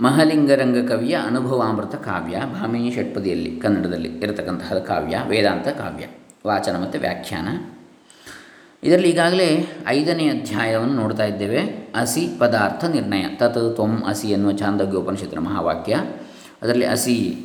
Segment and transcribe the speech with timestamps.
[0.00, 6.04] ಮಹಲಿಂಗರಂಗ ಕವಿಯ ಅನುಭವಾಮೃತ ಕಾವ್ಯ, ಭಾಮಿನಿ ಷಟ್ಪದಿಯಲ್ಲಿ ಕನ್ನಡದಲ್ಲಿ ಇರತಕ್ಕಂತಹ ಕಾವ್ಯ, ವೇದಾಂತ ಕಾವ್ಯ.
[6.46, 7.48] ವಾಚನ ಮತ್ತು ವ್ಯಾಖ್ಯಾನ.
[8.86, 11.60] ಇದರಲ್ಲಿ ಈಗಾಗಲೇ ಐದನೇ ಅಧ್ಯಾಯವನ್ನು ನೋಡ್ತಾ ಇದ್ದೇವೆ.
[11.94, 13.24] ಅಸಿ ಪದಾರ್ಥ ನಿರ್ಣಯ.
[13.36, 15.94] ತತ್ ತ್ವಂ ಅಸಿ ಎನ್ನುವ ಚಾಂದೋಗ್ಯ ಮಹಾವಾಕ್ಯ.
[16.62, 17.36] ಅದರಲ್ಲಿ ಅಸಿ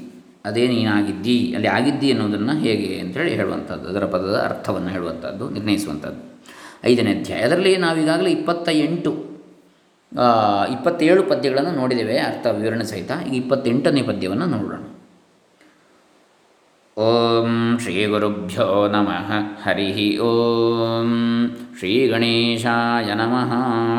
[0.45, 3.89] ಅದೇ ನೀನಾಗಿದ್ದಿ, ಅಲ್ಲಿ ಆಗಿದ್ದಿ ಅನ್ನೋದನ್ನು ಹೇಗೆ ಅಂತೇಳಿ ಹೇಳುವಂಥದ್ದು.
[3.89, 6.41] ಅದರ ಪದದ ಅರ್ಥವನ್ನು ಹೇಳುವಂಥದ್ದು, ನಿರ್ಣಯಿಸುವಂಥದ್ದು.
[6.85, 7.39] ಐದನೇ ಅಧ್ಯಾಯ.
[7.39, 9.32] ಅದರಲ್ಲಿ ನಾವೀಗಾಗಲೇ ಇಪ್ಪತ್ತ ಎಂಟು
[10.70, 13.11] ಇಪ್ಪತ್ತೇಳು ಪದ್ಯಗಳನ್ನು ನೋಡಿದ್ದೇವೆ, ಅರ್ಥ ವಿವರಣೆ ಸಹಿತ.
[13.27, 14.79] ಈಗ ಇಪ್ಪತ್ತೆಂಟನೇ ಪದ್ಯವನ್ನು ನೋಡೋಣ.
[16.97, 19.32] ಓಂ ಶ್ರೀ ಗುರುಭ್ಯೋ ನಮಃ.
[19.64, 21.11] ಹರಿ ಓಂ
[21.79, 23.54] ಶ್ರೀ ಗಣೇಶಾಯ ನಮಃ.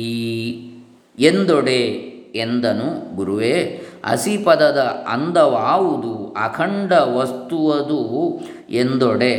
[1.18, 9.34] ಎಂದೊಡೆ ಎಂದನು ಗುರುವೇ ಅಸಿಪದದ ಅಂದವಾವುದು ಅಖಂಡ ವಸ್ತುವದು ಎಂದೊಡೆ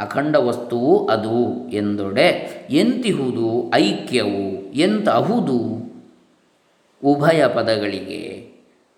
[0.00, 5.82] ಅಖಂಡ ವಸ್ತುವು ಅದು ಎಂದೊಡೆ ಎಂತಿಹುದು ಐಕ್ಯವು ಎಂತಹುದು?
[7.04, 8.52] ಉಭಯ ಪದಗಳಿಗೆ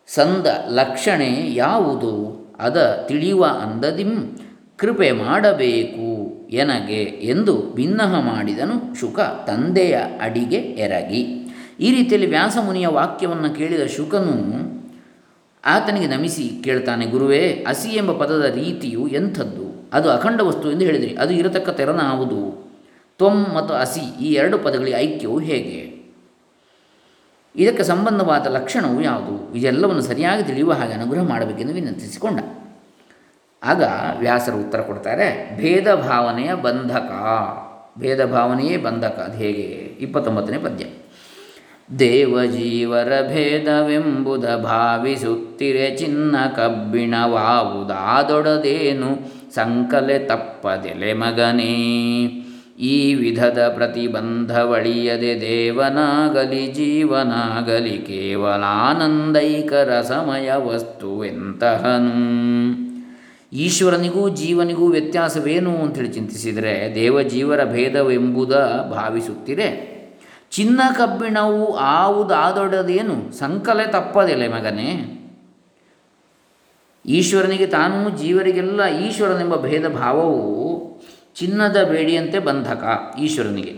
[0.07, 2.45] ಸಂದ ಲಕ್ಷಣೆ ಯಾವುದು?
[2.61, 4.39] ಅದ ತಿಳಿಯುವ ಅಂದದಿಂ
[4.77, 11.45] ಕೃಪೆ ಮಾಡಬೇಕು ಎನಗೆ ಎಂದು ಭಿನ್ನಹ ಮಾಡಿದನು ಶುಕ ತಂದೆಯ ಅಡಿಗೆ ಎರಗಿ.
[11.81, 14.74] ಈ ರೀತಿಯಲ್ಲಿ ವ್ಯಾಸಮುನಿಯ ವಾಕ್ಯವನ್ನು ಕೇಳಿದ ಶುಕನು
[15.65, 19.67] ಆತನಿಗೆ ನಮಿಸಿ ಕೇಳ್ತಾನೆ, ಗುರುವೇ ಅಸಿ ಎಂಬ ಪದದ ರೀತಿಯು ಎಂಥದ್ದು?
[19.93, 22.41] ಅದು ಅಖಂಡ ವಸ್ತು ಎಂದು ಹೇಳಿದಿರಿ, ಅದು ಇರತಕ್ಕ ತೆರನಾವುದು
[23.19, 25.81] ತ್ವಂ ಮತ್ತು ಅಸಿ ಈ ಎರಡು ಪದಗಳಿಗೆ ಐಕ್ಯವು ಹೇಗೆ?
[27.57, 29.55] ಇದಕ್ಕೆ ಸಂಬಂಧವಾದ ಲಕ್ಷಣವು ಯಾವುದು?
[29.55, 32.41] ಇದೆಲ್ಲವನ್ನು ಸರಿಯಾಗಿ ತಿಳಿಯುವ ಹಾಗೆ ಅನುಗ್ರಹ ಮಾಡಬೇಕೆಂದು ವಿನಂತಿಸಿಕೊಂಡ.
[33.63, 33.83] ಆಗ
[34.19, 37.11] ವ್ಯಾಸರು ಉತ್ತರ ಕೊಡ್ತಾರೆ, ಭೇದ ಭಾವನೆಯ ಬಂಧಕ.
[37.99, 39.67] ಭೇದ ಭಾವನೆಯೇ ಬಂಧಕ, ಅದು ಹೇಗೆ?
[40.01, 40.85] ಇಪ್ಪತ್ತೊಂಬತ್ತನೇ ಪದ್ಯ.
[41.89, 51.77] ದೇವಜೀವರ ಭೇದವೆಂಬುದ ಭಾವಿಸುತ್ತಿರೆ ಚಿನ್ನ ಕಬ್ಬಿಣವಾವುದಾದೊಡದೇನು ಸಂಕಲೆ ತಪ್ಪದೆಲೆ ಮಗನೇ
[52.79, 62.15] ಈ ವಿಧದ ಪ್ರತಿಬಂಧವಳಿಯದೆ ದೇವನಾಗಲಿ ಜೀವನಾಗಲಿ ಕೇವಲ ಆನಂದೈಕ ರಸಮಯ ವಸ್ತುವೆಂತಹನು
[63.57, 68.55] ಈಶ್ವರನಿಗೂ ಜೀವನಿಗೂ ವ್ಯತ್ಯಾಸವೇನು ಅಂತೇಳಿ ಚಿಂತಿಸಿದರೆ ದೇವಜೀವರ ಭೇದವೆಂಬುದ
[68.91, 69.94] ಭಾವಿಸುತ್ತಿರೆ
[70.55, 73.39] ಚಿನ್ನ ಕಬ್ಬಿಣವು ಆವುದಾದೊಡದೇನು?
[73.39, 75.21] ಸಂಕಲೆ ತಪ್ಪದಿಲ್ಲ ಮಗನೇ.
[77.07, 81.01] ಈಶ್ವರನಿಗೆ ತಾನು ಜೀವರಿಗೆಲ್ಲ ಈಶ್ವರನೆಂಬ ಭೇದ ಭಾವವು
[81.35, 82.85] ಚಿನ್ನದ ಬೇಡಿಯಂತೆ ಬಂಧಕ
[83.21, 83.75] ಈಶ್ವರನಿಗೆ.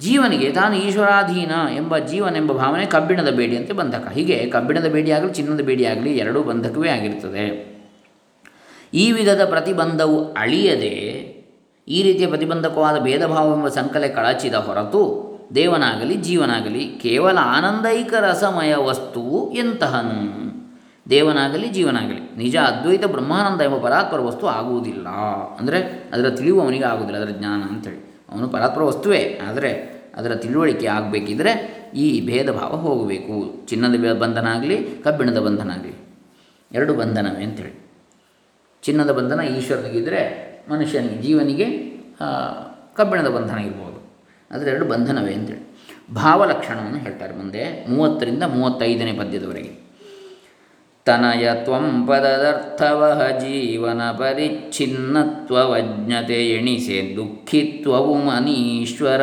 [0.00, 4.08] ಜೀವನಿಗೆ ತಾನು ಈಶ್ವರಾಧೀನ ಎಂಬ ಜೀವನೆಂಬ ಭಾವನೆ ಕಬ್ಬಿಣದ ಬೇಡಿಯಂತೆ ಬಂಧಕ.
[4.12, 7.76] ಹೀಗೆ ಕಬ್ಬಿಣದ ಬೇಡಿಯಾಗಲಿ ಚಿನ್ನದ ಬೇಡಿಯಾಗಲಿ ಎರಡೂ ಬಂಧಕವೇ ಆಗಿರ್ತದೆ
[8.94, 10.94] ಈ ವಿಧದ ಪ್ರತಿಬಂಧವು ಅಳಿಯದೆ
[11.88, 20.20] ಈ ರೀತಿಯ ಪ್ರತಿಬಂಧಕವಾದ ಭೇದಭಾವವೆಂಬ ಸಂಕಲೆ ಕಳಚಿದ ಹೊರತು ದೇವನಾಗಲಿ ಜೀವನಾಗಲಿ ಕೇವಲ ಆನಂದೈಕ ರಸಮಯ ವಸ್ತುವು ಎಂತಹನು?
[21.10, 25.08] ದೇವನಾಗಲಿ ಜೀವನಾಗಲಿ, ನಿಜ ಅದ್ವೈತ ಬ್ರಹ್ಮಾನಂದ ಎಂಬ ಪರಾತ್ಪರ ವಸ್ತು ಆಗುವುದಿಲ್ಲ.
[25.58, 25.78] ಅಂದರೆ
[26.12, 28.00] ಅದರ ತಿಳಿವು ಅವನಿಗೆ ಆಗುವುದಿಲ್ಲ, ಅದರ ಜ್ಞಾನ ಅಂತೇಳಿ.
[28.32, 29.70] ಅವನು ಪರಾತ್ಪರ ವಸ್ತುವೇ, ಆದರೆ
[30.16, 31.52] ಅದರ ತಿಳುವಳಿಕೆ ಆಗಬೇಕಿದ್ರೆ
[31.94, 33.66] ಈ ಭೇದ ಭಾವ ಹೋಗಬೇಕು.
[33.68, 35.94] ಚಿನ್ನದ ಬಂಧನ ಆಗಲಿ ಕಬ್ಬಿಣದ ಬಂಧನ ಆಗಲಿ
[36.72, 37.74] ಎರಡು ಬಂಧನವೇ ಅಂತೇಳಿ.
[38.82, 40.20] ಚಿನ್ನದ ಬಂಧನ ಈಶ್ವರನಿಗಿದ್ದರೆ
[40.70, 41.66] ಮನುಷ್ಯನಿಗೆ, ಜೀವನಿಗೆ
[42.96, 43.95] ಕಬ್ಬಿಣದ ಬಂಧನ ಇರ್ಬೋದು.
[44.50, 45.76] ಅದರ ಎರಡು ಬಂಧನವೇ ಅಂತೇಳಿ.
[46.14, 49.86] ಭಾವಲಕ್ಷಣವನ್ನು ಹೇಳ್ತಾರೆ ಮುಂದೆ ಮೂವತ್ತರಿಂದ ಮೂವತ್ತೈದನೇ ಪದ್ಯದವರೆಗೆ.
[51.04, 59.20] ತನಯ ತ್ವಂ ಪದದರ್ಥವಹ ಜೀವನ ಪರಿಚ್ಛಿನ್ನತ್ವವಜ್ಞತೆ ಎಣಿಸೆ ದುಃಖಿತ್ವವು ಮನೀಶ್ವರ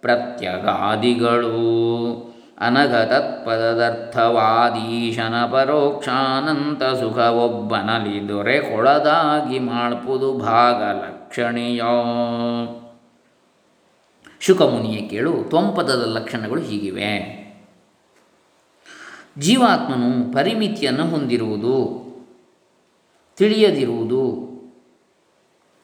[0.00, 1.50] ಪ್ರತ್ಯಗಾದಿಗಳು.
[2.60, 11.82] ಅನಘ ತತ್ಪದದರ್ಥವಾದೀಶನ ಪರೋಕ್ಷಾನಂತ ಸುಖವೊಬ್ಬನಲಿ ದೊರೆ ಕೊಳದಾಗಿ ಮಾಡ್ಪುದು ಭಾಗ ಲಕ್ಷಣೀಯ
[14.40, 17.40] ಶುಕಮುನಿಯೇ ಕೇಳು, ತ್ವಂಪದದ ಲಕ್ಷಣಗಳು ಹೀಗಿವೆ.
[19.38, 22.00] ಜೀವಾತ್ಮನು ಪರಿಮಿತಿಯನ್ನು ಹೊಂದಿರುವುದು,
[23.36, 24.50] ತಿಳಿಯದಿರುವುದು,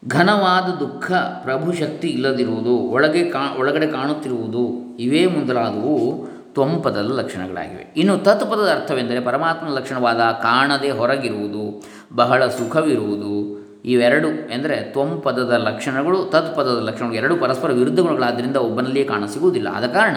[0.09, 7.93] ಘನವಾದ ದುಃಖ ಪ್ರಭುಶಕ್ತಿ ಇಲ್ಲದಿರುವುದು, ಒಳಗೆ ಕಾ, ಒಳಗಡೆ ಕಾಣುತ್ತಿರುವುದು, ಇವೇ ಮುಂದಲಾದವು ತ್ವಂಪದದ ಲಕ್ಷಣಗಳಾಗಿವೆ.
[7.97, 11.85] ಇನ್ನು ತತ್ಪದದ ಅರ್ಥವೆಂದರೆ ಪರಮಾತ್ಮನ ಲಕ್ಷಣವಾದ ಕಾಣದೆ ಹೊರಗಿರುವುದು,
[12.15, 13.56] ಬಹಳ ಸುಖವಿರುವುದು
[13.87, 20.17] ಇವೆರಡು ಎಂದರೆ ತ್ವಂಪದದ ಲಕ್ಷಣಗಳು ತತ್ಪದದ ಲಕ್ಷಣಗಳು, ಎರಡು ಪರಸ್ಪರ ವಿರುದ್ಧ ಗುಣಗಳಾದ್ದರಿಂದ ಒಬ್ಬನಲ್ಲಿಯೇ ಕಾಣಸಿಗುವುದಿಲ್ಲ ಆದ ಕಾರಣ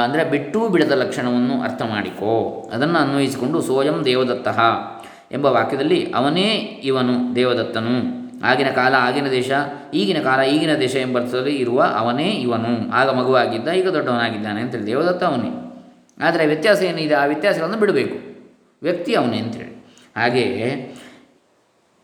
[0.04, 2.66] ಅಂದರೆ ಬಿಟ್ಟೂ ಬಿಡದ ಲಕ್ಷಣವನ್ನು ಅರ್ಥ ಮಾಡಿಕೋ.
[2.72, 4.48] ಅದನ್ನು ಅನ್ವಯಿಸಿಕೊಂಡು ಸೋಯಂ ದೇವದತ್ತ
[5.32, 8.28] ಎಂಬ ವಾಕ್ಯದಲ್ಲಿ ಅವನೇ ಇವನು ದೇವದತ್ತನು.
[8.44, 9.50] ಆಗಿನ ಕಾಲ ಆಗಿನ ದೇಶ,
[9.94, 12.92] ಈಗಿನ ಕಾಲ ಈಗಿನ ದೇಶ ಎಂಬರ್ಥದಲ್ಲಿ ಇರುವ ಅವನೇ ಇವನು.
[12.92, 15.67] ಆಗ ಮಗುವಾಗಿದ್ದ, ಈಗ ದೊಡ್ಡವನಾಗಿದ್ದಾನೆ ಅಂತೇಳಿ ದೇವದತ್ತ ಅವನೇ.
[16.20, 17.14] ಆದರೆ ವ್ಯತ್ಯಾಸ ಏನಿದೆ?
[17.14, 18.16] ಆ ವ್ಯತ್ಯಾಸಗಳನ್ನು ಬಿಡಬೇಕು.
[18.82, 19.86] ವ್ಯಕ್ತಿ ಅವನೇ ಅಂತೇಳಿ.
[20.16, 20.94] ಹಾಗೆಯೇ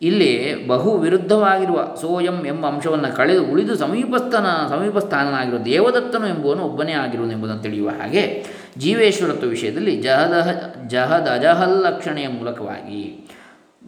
[0.02, 7.62] ಇಲ್ಲಿ ಬಹು ವಿರುದ್ಧವಾಗಿರುವ ಸೋಯಂ ಎಂಬ ಅಂಶವನ್ನು ಕಳೆದು ಉಳಿದು ಸಮೀಪಸ್ಥನ, ಸಮೀಪಸ್ಥಾನನಾಗಿರುವ ದೇವದತ್ತನು ಎಂಬುವನು ಒಬ್ಬನೇ ಆಗಿರುವುದು ಎಂಬುದನ್ನು
[7.62, 8.44] ತಿಳಿಯುವ ಹಾಗೆ
[8.78, 10.48] ಜೀವೇಶ್ವರತ್ವ ವಿಷಯದಲ್ಲಿ ಜಹದಹ
[10.86, 13.30] ಜಹದ ಅಜಹಲ್ ಲಕ್ಷಣೆಯ ಮೂಲಕವಾಗಿ,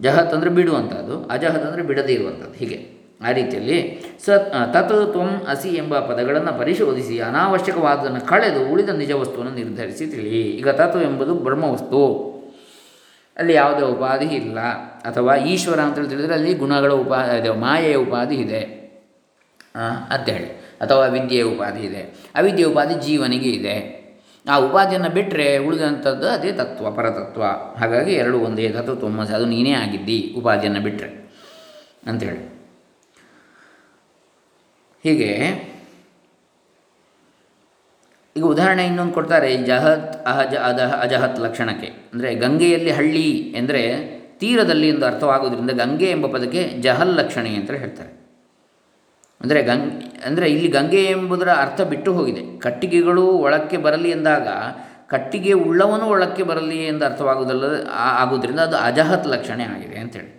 [0.01, 2.96] ಜಹತ್ ಅಂದರೆ ಬಿಡುವಂಥದ್ದು ಅಜಹದ್ ಅಂದರೆ ಬಿಡದೇ ಇರುವಂಥದ್ದು ಹೀಗೆ.
[3.21, 3.79] ಆ ರೀತಿಯಲ್ಲಿ
[4.25, 4.31] ಸ
[4.75, 11.03] ತತ್ ತ್ವಂ ಅಸಿ ಎಂಬ ಪದಗಳನ್ನು ಪರಿಶೋಧಿಸಿ ಅನಾವಶ್ಯಕವಾದದನ್ನು ಕಳೆದು ಉಳಿದ ನಿಜ ವಸ್ತುವನ್ನು ನಿರ್ಧರಿಸಿ ತಿಳಿ ಈಗ ತತ್ವ
[11.03, 12.37] ಎಂಬುದು ಬ್ರಹ್ಮವಸ್ತು
[13.37, 14.59] ಅಲ್ಲಿ ಯಾವುದೇ ಉಪಾಧಿ ಇಲ್ಲ.
[15.09, 16.93] ಅಥವಾ ಈಶ್ವರ ಅಂತೇಳಿ ತಿಳಿದರೆ ಅಲ್ಲಿ ಗುಣಗಳ
[17.39, 18.63] ಇದೆ ಮಾಯೆಯ ಉಪಾಧಿ ಇದೆ.
[20.11, 20.49] ಅಂತೇಳಿ
[20.81, 22.03] ಅಥವಾ ವಿದ್ಯೆಯ ಉಪಾಧಿ ಇದೆ.
[22.35, 23.77] ಅವಿದ್ಯೆಯ ಉಪಾಧಿ ಜೀವನಿಗೆ ಇದೆ.
[24.51, 27.43] ಆ ಉಪಾಧಿಯನ್ನು ಬಿಟ್ಟರೆ ಉಳಿದಂಥದ್ದು ಅದೇ ತತ್ವ, ಪರತತ್ವ.
[27.81, 31.31] ಹಾಗಾಗಿ ಎರಡು ಒಂದೇ ತತ್ವ ತೊಮ್ಮಸಿ ಅದು ನೀನೇ ಆಗಿದ್ದಿ ಉಪಾಧಿಯನ್ನು ಬಿಟ್ಟರೆ
[32.07, 32.56] ಅಂಥೇಳಿ
[35.07, 35.31] ಹೀಗೆ
[38.37, 41.89] ಈಗ ಉದಾಹರಣೆ ಇನ್ನೊಂದು ಕೊಡ್ತಾರೆ ಜಹತ್, ಅಹಜ ಅದಹ ಅಜಹತ್ ಲಕ್ಷಣಕ್ಕೆ.
[42.13, 43.29] ಅಂದರೆ ಗಂಗೆಯಲ್ಲಿ ಹಳ್ಳಿ
[43.61, 43.83] ಎಂದರೆ
[44.41, 48.13] ತೀರದಲ್ಲಿ ಎಂದು ಅರ್ಥವಾಗುವುದರಿಂದ ಗಂಗೆ ಎಂಬ ಪದಕ್ಕೆ ಜಹಲ್ ಲಕ್ಷಣೆ ಅಂತ ಹೇಳ್ತಾರೆ.
[49.41, 49.81] ಅಂದರೆ ಗಂ,
[50.27, 52.43] ಅಂದರೆ ಇಲ್ಲಿ ಗಂಗೆ ಎಂಬುದರ ಅರ್ಥ ಬಿಟ್ಟು ಹೋಗಿದೆ.
[52.67, 54.49] ಕಟ್ಟಿಗೆಗಳು ಒಳಕ್ಕೆ ಬರಲಿ ಎಂದಾಗ
[55.13, 57.65] ಕಟ್ಟಿಗೆ ಉಳ್ಳವನು ಒಳಕ್ಕೆ ಬರಲಿ ಎಂದು ಅರ್ಥವಾಗುವುದಲ್ಲ
[58.21, 60.31] ಆಗುವುದರಿಂದ ಅದು ಅಜಹತ್ ಲಕ್ಷಣೆ ಆಗಿದೆ ಅಂತೇಳಿ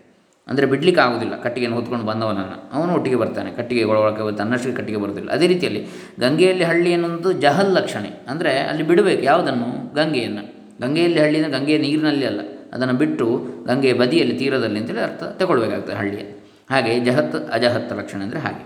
[0.50, 2.58] ಅಂದರೆ ಬಿಡ್ಲಿಕ್ಕೆ ಆಗೋದಿಲ್ಲ ಕಟ್ಟಿಗೆಯನ್ನು ಹೊತ್ಕೊಂಡು ಬಂದವನನ್ನು.
[2.76, 5.30] ಅವನು ಒಟ್ಟಿಗೆ ಬರ್ತಾನೆ, ಕಟ್ಟಿಗೆ ಒಳಗೆ ತನ್ನಷ್ಟಕ್ಕೆ ಕಟ್ಟಿಗೆ ಬರೋದಿಲ್ಲ.
[5.38, 5.82] ಅದೇ ರೀತಿಯಲ್ಲಿ
[6.24, 8.12] ಗಂಗೆಯಲ್ಲಿ ಹಳ್ಳಿ ಅನ್ನೋದು ಜಹಲ್ ಲಕ್ಷಣೆ.
[8.34, 9.70] ಅಂದರೆ ಅಲ್ಲಿ ಬಿಡಬೇಕು, ಯಾವುದನ್ನು?
[10.00, 10.44] ಗಂಗೆಯನ್ನು.
[10.84, 12.42] ಗಂಗೆಯಲ್ಲಿ ಹಳ್ಳಿನ ಗಂಗೆಯ ನೀರಿನಲ್ಲಿ ಅಲ್ಲ,
[12.76, 13.28] ಅದನ್ನು ಬಿಟ್ಟು
[13.70, 16.26] ಗಂಗೆಯ ಬದಿಯಲ್ಲಿ ತೀರದಲ್ಲಿ ಅಂತೇಳಿ ಅರ್ಥ ತಗೊಳ್ಬೇಕಾಗ್ತದೆ ಹಳ್ಳಿಯ.
[16.72, 18.64] ಹಾಗೆ ಜಹತ್, ಅಜಹತ್ ಲಕ್ಷಣೆ ಅಂದರೆ ಹಾಗೆ.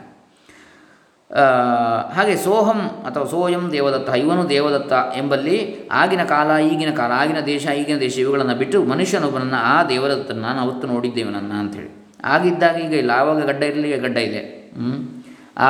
[2.16, 5.58] ಹಾಗೆ ಸೋಹಂ ಅಥವಾ ಸೋಯಂ ದೇವದತ್ತ, ಇವನು ದೇವದತ್ತ ಎಂಬಲ್ಲಿ
[6.02, 10.86] ಆಗಿನ ಕಾಲ, ಈಗಿನ ಕಾಲ, ಆಗಿನ ದೇಶ, ಈಗಿನ ದೇಶ ಇವುಗಳನ್ನು ಬಿಟ್ಟು ಮನುಷ್ಯನೊಬ್ಬನನ್ನು ಆ ದೇವದತ್ತನ ನಾನು ಅವತ್ತು
[10.94, 11.92] ನೋಡಿದ್ದೇವೆ ನನ್ನ ಅಂಥೇಳಿ
[12.34, 14.42] ಆಗಿದ್ದಾಗ ಈಗ ಇಲ್ಲ, ಆವಾಗ ಗಡ್ಡ ಇರಲಿ, ಈಗ ಗಡ್ಡ ಇದೆ.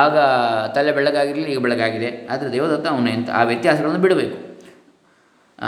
[0.00, 0.16] ಆಗ
[0.74, 4.36] ತಲೆ ಬೆಳಗಾಗಿರಲಿ ಈಗ ಬೆಳಗಾಗಿದೆ ಆದರೆ ದೇವದತ್ತ ಅವನೇ ಅಂತ ಆ ವ್ಯತ್ಯಾಸಗಳನ್ನು ಬಿಡಬೇಕು.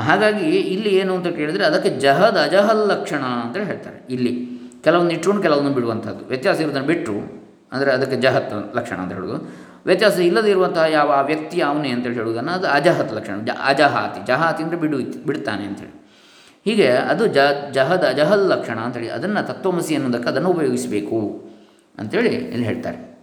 [0.09, 0.45] ಹಾಗಾಗಿ
[0.75, 3.99] ಇಲ್ಲಿ ಏನು ಅಂತ ಕೇಳಿದರೆ ಅದಕ್ಕೆ ಜಹದ್ ಅಜಹಲ್ ಲಕ್ಷಣ ಅಂತೇಳಿ ಹೇಳ್ತಾರೆ.
[4.15, 4.33] ಇಲ್ಲಿ
[4.87, 6.23] ಕೆಲವೊಂದು ಇಟ್ಕೊಂಡು ಕೆಲವೊಂದು ಬಿಡುವಂಥದ್ದು.
[6.33, 7.19] ವ್ಯತ್ಯಾಸ ಇರೋದನ್ನು ಬಿಟ್ಟರು
[7.75, 9.39] ಅಂದರೆ ಅದಕ್ಕೆ ಜಹತ್ ಲಕ್ಷಣ ಅಂತ ಹೇಳೋದು.
[9.87, 13.45] ವ್ಯತ್ಯಾಸ ಇಲ್ಲದಿರುವಂತಹ ಯಾವ ವ್ಯಕ್ತಿ ಅವನೇ ಅಂತೇಳಿ ಹೇಳುವುದನ್ನು ಅದು ಅಜಹತ್ ಲಕ್ಷಣ.
[13.45, 14.27] ಜ ಅಜಹಾತಿ.
[14.27, 16.05] ಜಹಾತಿ ಅಂದರೆ ಬಿಡು ಬಿಡ್ತಾನೆ ಅಂತೇಳಿ
[16.67, 17.39] ಹೀಗೆ ಅದು ಜ
[17.73, 21.47] ಜಹದ, ಅಜಹಲ್ ಲಕ್ಷಣ ಅಂತೇಳಿ ಅದನ್ನು ತತ್ವಮಸಿ ಅನ್ನೋದಕ್ಕೆ ಅದನ್ನು ಉಪಯೋಗಿಸಬೇಕು
[21.99, 23.15] ಅಂತೇಳಿ ಇಲ್ಲಿ ಹೇಳ್ತಾರೆ.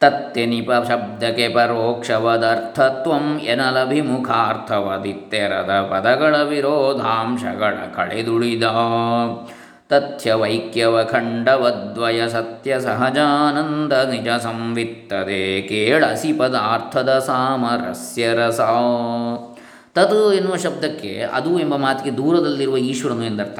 [0.00, 8.62] ತತ್ತೆನಿಪ ಶಬ್ದಕ್ಕೆ ಪರೋಕ್ಷವದರ್ಥತ್ವಂ ಎನಲಭಿಮುಖಾರ್ಥವದಿತ್ತೆರದ ಪದಗಳ ವಿರೋಧಾಂಶಗಳ ಕಳೆದುಳಿದ
[9.88, 18.60] ತಥ್ಯವೈಕ್ಯವಖಂಡವದ್ವಯ ಸತ್ಯ ಸಹಜಾನಂದ ನಿಜ ಸಂವಿತ್ತದೆ ಕೇಳಸಿ ಪದಾರ್ಥದ ಸಾಮರಸ್ಯ ರಸ
[19.94, 23.58] ತತ್ ಎನ್ನುವ ಶಬ್ದಕ್ಕೆ ಅದು ಎಂಬ ಮಾತಿಗೆ ದೂರದಲ್ಲಿರುವ ಈಶ್ವರನು ಎಂದರ್ಥ.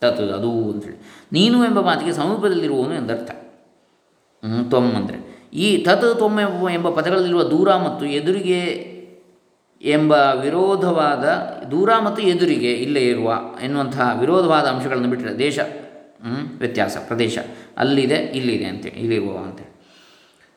[0.00, 1.28] ತತ್ ಅದು ಅಂತೇಳಿ.
[1.32, 3.30] ನೀನು ಎಂಬ ಮಾತಿಗೆ ಸಮೀಪದಲ್ಲಿರುವವನು ಎಂದರ್ಥ.
[4.68, 5.48] ತ್ವಮ್ ಅಂದರೆ.
[5.54, 8.91] ಈ ತತ್ ತ್ವಮ್ ಎಂಬ ಪದಗಳಲ್ಲಿರುವ ದೂರ ಮತ್ತು ಎದುರಿಗೆ
[9.82, 11.24] ಎಂಬ ವಿರೋಧವಾದ
[11.70, 15.58] ದೂರ ಮತ್ತು ಎದುರಿಗೆ ಇಲ್ಲೇ ಇರುವ ಎನ್ನುವಂತಹ ವಿರೋಧವಾದ ಅಂಶಗಳನ್ನು ಬಿಟ್ಟರೆ ದೇಶ
[16.58, 17.38] ವ್ಯತ್ಯಾಸ, ಪ್ರದೇಶ
[17.78, 19.72] ಅಲ್ಲಿದೆ, ಇಲ್ಲಿದೆ ಅಂತೇಳಿ ಇಲ್ಲಿರುವ ಅಂತೇಳಿ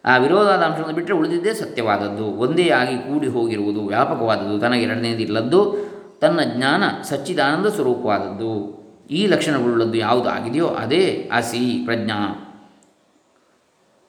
[0.05, 2.25] ಆ ವಿರೋಧವಾದ ಅಂಶಗಳನ್ನು ಬಿಟ್ಟರೆ ಉಳಿದಿದ್ದೇ ಸತ್ಯವಾದದ್ದು.
[2.25, 4.59] ಒಂದೇ ಆಗಿ ಕೂಡಿ ಹೋಗಿರುವುದು ವ್ಯಾಪಕವಾದದ್ದು.
[4.59, 5.75] ತನಗೆ ಎರಡನೇದಿಲ್ಲದ್ದು
[6.21, 8.75] ತನ್ನ ಜ್ಞಾನ ಸಚ್ಚಿದಾನಂದ ಸ್ವರೂಪವಾದದ್ದು.
[9.11, 12.41] ಈ ಲಕ್ಷಣಗಳುಳ್ಳದ್ದು ಯಾವುದು ಆಗಿದೆಯೋ ಅದೇ ಅಸಿ ಪ್ರಜ್ಞಾ.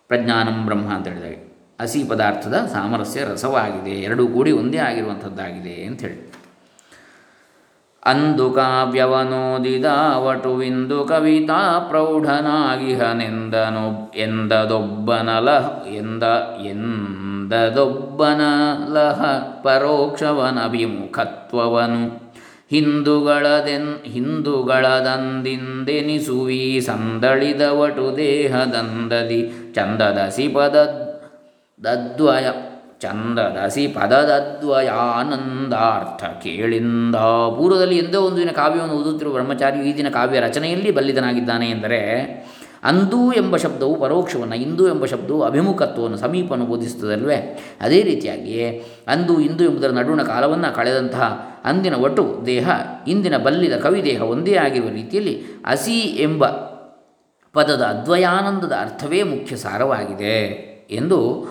[0.09, 1.46] ಪ್ರಜ್ಞಾನಂ ಬ್ರಹ್ಮ ಅಂತ ಹೇಳಿದಾಗ.
[1.83, 3.91] ಹಸಿ ಪದಾರ್ಥದ ಸಾಮರಸ್ಯ ರಸವಾಗಿದೆ.
[3.91, 6.33] ಎರಡೂ ಕೂಡಿ ಒಂದೇ ಆಗಿರುವಂಥದ್ದಾಗಿದೆ ಅಂಥೇಳಿ
[8.05, 15.49] ಅಂದು ಕಾವ್ಯವನೋದಿದಾವಟುವಿಂದು ಕವಿತಾ ಪ್ರೌಢನಾಗಿಹನೆಂದನು ಎಂದದೊಬ್ಬನಲ
[15.89, 16.23] ಎಂದ
[16.65, 19.23] ಎಂದದೊಬ್ಬನಲಹ
[19.63, 22.27] ಪರೋಕ್ಷವನಭಿಮುಖತ್ವವನು.
[22.71, 31.06] ಹಿಂದುಗಳದೆನ್ ಹಿಂದುಗಳದಂದಿಂದೆನಿಸುವಿ ಸಂದಳಿದವಟು ದೇಹದಂದದಿ ಚಂದದ ಸಿಪದ
[31.85, 32.47] ದದ್ವಯ
[33.01, 37.17] ಚಂದದಸಿ ಪದದದ್ವಯಾನಂದಾರ್ಥ ಕೇಳಿಂದ.
[37.57, 42.27] ಪೂರ್ವದಲ್ಲಿ ಎಂದೋ ಒಂದು ದಿನ ಕಾವ್ಯವನ್ನು ಓದುತ್ತಿರುವ ಬ್ರಹ್ಮಚಾರಿಯು ಈ ದಿನ ಕಾವ್ಯ ರಚನೆಯಲ್ಲಿ ಬಲ್ಲಿದನಾಗಿದ್ದಾನೆ ಎಂದರೆ,
[42.85, 47.59] ಅಂದು ಎಂಬ ಶಬ್ದವು ಪರೋಕ್ಷವನ್ನು, ಇಂದು ಎಂಬ ಶಬ್ದವು ಅಭಿಮುಖತ್ವವನ್ನು, ಸಮೀಪವನ್ನು ಬೋಧಿಸುತ್ತದಲ್ವೇ?
[47.81, 52.71] ಅದೇ ರೀತಿಯಾಗಿ ಅಂದು, ಇಂದು ಎಂಬುದರ ನಡುವಿನ ಕಾಲವನ್ನು ಕಳೆದಂತಹ ಅಂದಿನ ಒಟ್ಟು ದೇಹ,
[53.09, 56.47] ಇಂದಿನ ಬಲ್ಲಿದ ಕವಿ ದೇಹ ಒಂದೇ ಆಗಿರುವ ರೀತಿಯಲ್ಲಿ ಅಸಿ ಎಂಬ
[57.55, 61.47] ಪದದ ಅದ್ವಯಾನಂದದ ಅರ್ಥವೇ ಮುಖ್ಯ ಸಾರವಾಗಿದೆ ಎಂದು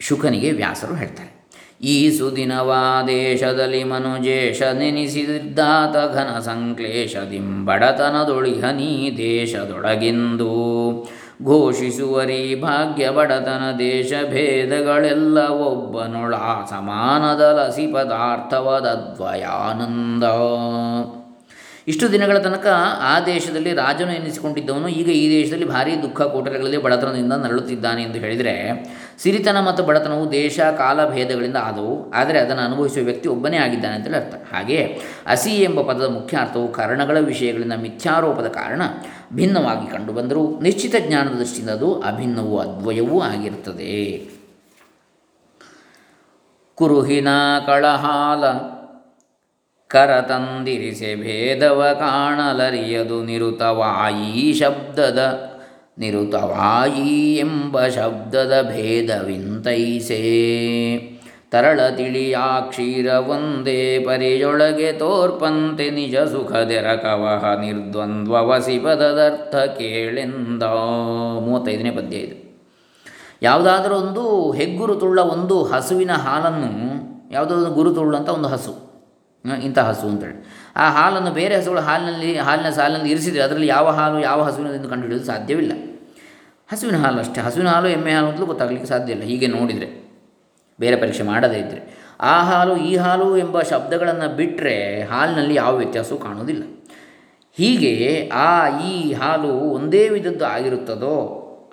[0.00, 1.40] ಶುಕನಿಗೆ ವ್ಯಾಸರು ಹೇಳ್ತಾರೆ.
[1.82, 10.50] ಈ ಸುದಿನವಾದೇಶದಲ್ಲಿ ಮನುಜೇಶ ನೆನೆಸಿದ್ದಾತ ಘನ ಸಂಕ್ಲೇಶದಿಂಬಡತನದೊಳಿಹ ನೀ ದೇಶದೊಳಗೆಂದು.
[11.44, 16.34] ಘೋಷಿಸುವರಿ ಭಾಗ್ಯ ಬಡತನ ದೇಶ ಭೇದಗಳೆಲ್ಲ ಒಬ್ಬನೊಳ
[16.70, 20.24] ಸಮಾನದಲಸಿ ಪದಾರ್ಥವದದ್ವಯಾನಂದ
[21.88, 22.66] ಇಷ್ಟು ದಿನಗಳ ತನಕ
[23.00, 28.84] ಆ ದೇಶದಲ್ಲಿ ರಾಜನು ಎನಿಸಿಕೊಂಡಿದ್ದವನು ಈಗ ಈ ದೇಶದಲ್ಲಿ ಭಾರೀ ದುಃಖ ಕೋಟರಗಳಲ್ಲಿ ಬಡತನದಿಂದ ನರಳುತ್ತಿದ್ದಾನೆ ಎಂದು ಹೇಳಿದರೆ,
[29.18, 32.10] ಸಿರಿತನ ಮತ್ತು ಬಡತನವು ದೇಶ, ಕಾಲ ಭೇದಗಳಿಂದ ಆದವು.
[32.10, 34.34] ಆದರೆ ಅದನ್ನು ಅನುಭವಿಸುವ ವ್ಯಕ್ತಿ ಒಬ್ಬನೇ ಆಗಿದ್ದಾನೆ ಅಂತೇಳಿ ಅರ್ಥ.
[34.54, 38.82] ಹಾಗೆಯೇ ಅಸಿ ಎಂಬ ಪದದ ಮುಖ್ಯ ಅರ್ಥವು ಕಾರಣಗಳ ವಿಷಯಗಳಿಂದ ಮಿಥ್ಯಾರೋಪದ ಕಾರಣ
[39.34, 44.30] ಭಿನ್ನವಾಗಿ ಕಂಡುಬಂದರೂ, ನಿಶ್ಚಿತ ಜ್ಞಾನದ ದೃಷ್ಟಿಯಿಂದ ಅದು ಅಭಿನ್ನವೂ ಅದ್ವಯವೂ ಆಗಿರುತ್ತದೆ.
[46.74, 47.28] ಕುರುಹಿನ
[47.66, 48.44] ಕಳಹಾಲ
[49.90, 55.50] ಕರತಂದಿರಿಸೆ ಭೇದವ ಕಾಣಲರಿಯದು ನಿರುತವಾಯಿ ಶಬ್ದದ
[55.98, 60.18] ನಿರುತವಾಯಿ ಎಂಬ ಶಬ್ದದ ಭೇದವಿಂತೈಸೆ.
[61.50, 62.36] ತರಳ ತಿಳಿಯ
[62.68, 70.62] ಕ್ಷೀರ ಒಂದೇ ಪರಿಯೊಳಗೆ ತೋರ್ಪಂತೆ ನಿಜ ಸುಖದೆರಕವಹ ನಿರ್ದ್ವಂದ್ವವಸಿ ಪದದರ್ಥ ಕೇಳೆಂದ.
[71.40, 72.60] ಮೂವತ್ತೈದನೇ ಪದ್ಯ ಇದು
[73.42, 76.70] ಯಾವುದಾದರೂ ಒಂದು ಹೆಗ್ಗುರುತುಳ್ಳ ಒಂದು ಹಸುವಿನ ಹಾಲನ್ನು
[77.32, 78.89] ಯಾವುದಾದ್ರೂ ಗುರುತುಳ್ಳ ಒಂದು ಹಸು.
[79.44, 80.44] ಇಂಥ ಹಸು ಅಂತೇಳಿ
[80.76, 85.72] ಆ ಹಾಲನ್ನು ಬೇರೆ ಹಸುಗಳು ಹಾಲಿನಲ್ಲಿ, ಹಾಲಿನ ಸಾಲಿನಲ್ಲಿ ಇರಿಸಿದರೆ ಅದರಲ್ಲಿ ಯಾವ ಹಾಲು, ಯಾವ ಹಸುವಿನದೆಂದು ಕಂಡುಹಿಡಿಯಲು ಸಾಧ್ಯವಿಲ್ಲ.
[86.72, 87.40] ಹಸುವಿನ ಹಾಲು ಅಷ್ಟೇ.
[87.40, 89.24] ಹಸುವಿನ ಹಾಲು, ಎಮ್ಮೆ ಹಾಲು ಅಂತಲೂ ಗೊತ್ತಾಗಲಿಕ್ಕೆ ಸಾಧ್ಯ ಇಲ್ಲ.
[89.24, 89.88] ಹೀಗೆ ನೋಡಿದರೆ,
[90.80, 96.62] ಬೇರೆ ಪರೀಕ್ಷೆ ಮಾಡದೇ ಇದ್ದರೆ ಆ ಹಾಲು, ಈ ಹಾಲು ಎಂಬ ಶಬ್ದಗಳನ್ನು ಬಿಟ್ಟರೆ ಹಾಲಿನಲ್ಲಿ ಯಾವ ವ್ಯತ್ಯಾಸವೂ ಕಾಣೋದಿಲ್ಲ
[97.52, 101.16] ಹೀಗೆ ಆ ಈ ಹಾಲು ಒಂದೇ ವಿಧದ್ದು ಆಗಿರುತ್ತದೋ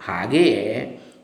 [0.05, 0.57] ಹಾಗೆಯೇ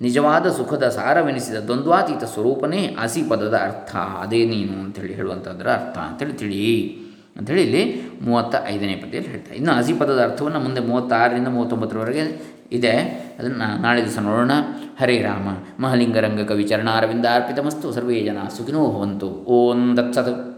[0.03, 3.95] ನಿಜವಾದ ಸುಖದ ಸಾರವೆನಿಸಿದ ದ್ವಂದ್ವಾತೀತ ಸ್ವರೂಪನೇ ಹಸಿ ಪದದ ಅರ್ಥ.
[3.95, 6.65] ಅದೇ ನೀನು ಅಂಥೇಳಿ ಹೇಳುವಂಥದ್ರ ಅರ್ಥ ಅಂತೇಳಿ ತಿಳಿ.
[7.37, 7.83] ಅಂಥೇಳಿ ಇಲ್ಲಿ
[8.21, 12.41] ಮೂವತ್ತ ಐದನೇ ಪದ್ಯದಲ್ಲಿ ಹೇಳ್ತಾರೆ ಇನ್ನು ಹಸಿ ಪದದ ಅರ್ಥವನ್ನು ಮುಂದೆ ಮೂವತ್ತಾರರಿಂದ ಮೂವತ್ತೊಂಬತ್ತರವರೆಗೆ
[12.71, 12.91] ಇದೆ.
[13.39, 14.51] ಅದನ್ನು ನಾಳೆ ದಿವಸ ನೋಡೋಣ.
[15.01, 15.47] ಹರೇ ರಾಮ.
[15.83, 19.27] ಮಹಲಿಂಗರಂಗ ಕವಿ ಚರಣಾರವಿಂದ ಅರ್ಪಿತಮಸ್ತು ಸರ್ವೇ ಜನ ಸುಖಿನೋ ಭವಂತು.
[19.27, 20.52] ಓಂ ದತ್ಸತ್